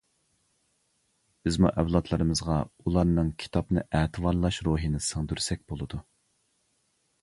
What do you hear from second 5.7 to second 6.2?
بولىدۇ.